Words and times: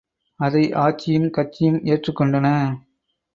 அதை 0.39 0.73
ஆட்சியும் 0.73 1.29
கட்சியும் 1.29 1.77
ஏற்றுக்கொண்டன. 1.83 2.47